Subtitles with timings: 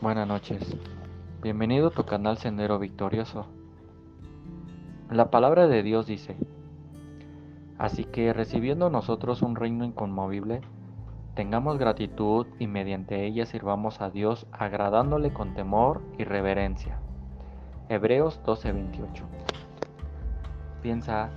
[0.00, 0.76] Buenas noches.
[1.42, 3.48] Bienvenido a tu canal Sendero Victorioso.
[5.10, 6.36] La palabra de Dios dice,
[7.78, 10.60] Así que recibiendo nosotros un reino inconmovible,
[11.34, 17.00] tengamos gratitud y mediante ella sirvamos a Dios agradándole con temor y reverencia.
[17.88, 19.24] Hebreos 12:28.
[20.80, 21.30] Piensa,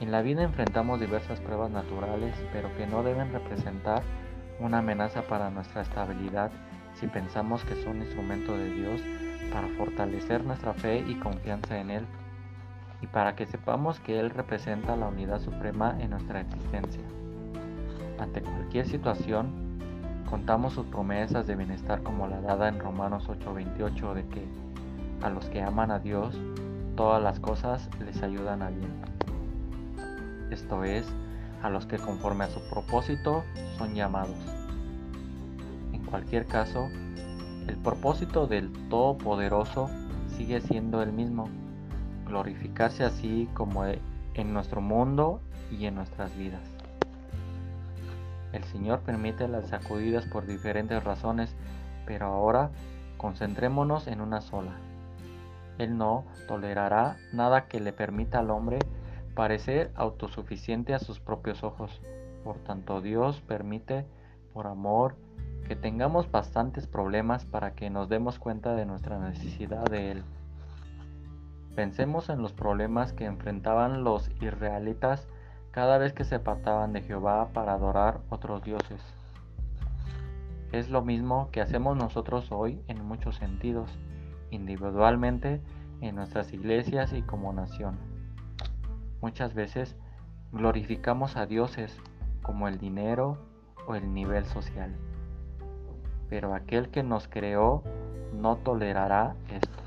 [0.00, 4.04] en la vida enfrentamos diversas pruebas naturales, pero que no deben representar
[4.60, 6.52] una amenaza para nuestra estabilidad
[6.94, 9.00] si pensamos que son instrumento de Dios
[9.52, 12.06] para fortalecer nuestra fe y confianza en Él
[13.00, 17.02] y para que sepamos que Él representa la unidad suprema en nuestra existencia.
[18.18, 19.78] Ante cualquier situación,
[20.30, 24.44] contamos sus promesas de bienestar como la dada en Romanos 8:28 de que
[25.22, 26.38] a los que aman a Dios,
[26.96, 28.92] todas las cosas les ayudan a bien.
[30.50, 31.06] Esto es,
[31.62, 33.42] a los que conforme a su propósito
[33.78, 34.53] son llamados
[36.06, 36.88] cualquier caso,
[37.68, 39.88] el propósito del Todopoderoso
[40.36, 41.48] sigue siendo el mismo,
[42.26, 46.62] glorificarse así como en nuestro mundo y en nuestras vidas.
[48.52, 51.54] El Señor permite las sacudidas por diferentes razones,
[52.06, 52.70] pero ahora
[53.16, 54.72] concentrémonos en una sola.
[55.78, 58.78] Él no tolerará nada que le permita al hombre
[59.34, 62.00] parecer autosuficiente a sus propios ojos.
[62.44, 64.06] Por tanto, Dios permite,
[64.52, 65.16] por amor
[65.64, 70.24] que tengamos bastantes problemas para que nos demos cuenta de nuestra necesidad de Él.
[71.74, 75.26] Pensemos en los problemas que enfrentaban los israelitas
[75.70, 79.02] cada vez que se apartaban de Jehová para adorar otros dioses.
[80.70, 83.90] Es lo mismo que hacemos nosotros hoy en muchos sentidos,
[84.50, 85.60] individualmente,
[86.00, 87.98] en nuestras iglesias y como nación.
[89.20, 89.96] Muchas veces
[90.52, 91.98] glorificamos a dioses
[92.42, 93.38] como el dinero
[93.86, 94.94] o el nivel social
[96.28, 97.82] pero aquel que nos creó
[98.32, 99.82] no tolerará esto.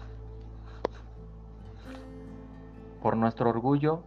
[3.01, 4.01] Por nuestro orgullo,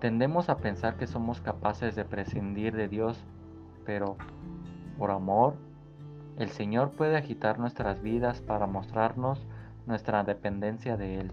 [0.00, 3.24] tendemos a pensar que somos capaces de prescindir de Dios,
[3.84, 4.16] pero
[4.98, 5.54] por amor,
[6.38, 9.46] el Señor puede agitar nuestras vidas para mostrarnos
[9.86, 11.30] nuestra dependencia de Él.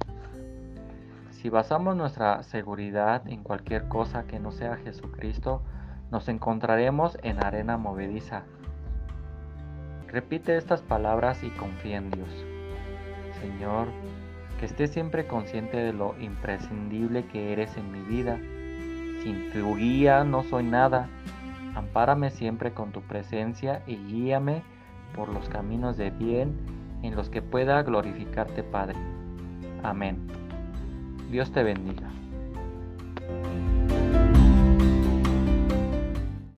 [1.32, 5.64] Si basamos nuestra seguridad en cualquier cosa que no sea Jesucristo,
[6.12, 8.44] nos encontraremos en arena movediza
[10.12, 12.30] Repite estas palabras y confía en Dios.
[13.40, 13.88] Señor,
[14.60, 18.38] que esté siempre consciente de lo imprescindible que eres en mi vida.
[19.24, 21.08] Sin tu guía no soy nada.
[21.76, 24.64] Ampárame siempre con tu presencia y guíame
[25.16, 26.58] por los caminos de bien
[27.04, 28.98] en los que pueda glorificarte, Padre.
[29.82, 30.28] Amén.
[31.32, 32.10] Dios te bendiga.